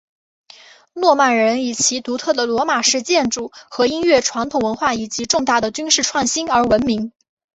[0.93, 7.13] 诺曼人以其独特的罗马式建筑和音乐传统文化以及重大的军事创新而闻名。